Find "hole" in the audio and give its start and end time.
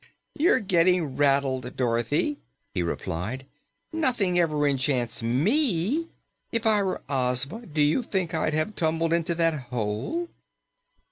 9.69-10.27